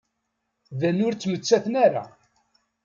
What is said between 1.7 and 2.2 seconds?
ara.